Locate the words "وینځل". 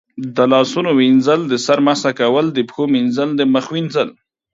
0.99-1.41, 3.73-4.09